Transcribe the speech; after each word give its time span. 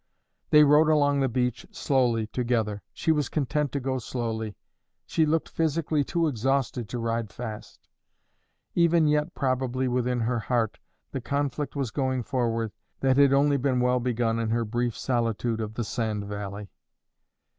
They 0.49 0.63
rode 0.63 0.87
along 0.89 1.19
the 1.19 1.29
beach 1.29 1.63
slowly 1.69 2.25
together. 2.25 2.81
She 2.91 3.11
was 3.11 3.29
content 3.29 3.71
to 3.73 3.79
go 3.79 3.99
slowly. 3.99 4.55
She 5.05 5.27
looked 5.27 5.47
physically 5.47 6.03
too 6.03 6.25
exhausted 6.25 6.89
to 6.89 6.97
ride 6.97 7.31
fast. 7.31 7.87
Even 8.73 9.05
yet 9.05 9.35
probably, 9.35 9.87
within 9.87 10.21
her 10.21 10.39
heart, 10.39 10.79
the 11.11 11.21
conflict 11.21 11.75
was 11.75 11.91
going 11.91 12.23
forward 12.23 12.71
that 13.01 13.17
had 13.17 13.31
only 13.31 13.57
been 13.57 13.79
well 13.79 13.99
begun 13.99 14.39
in 14.39 14.49
her 14.49 14.65
brief 14.65 14.97
solitude 14.97 15.61
of 15.61 15.75
the 15.75 15.83
sand 15.83 16.25
valley. 16.25 16.71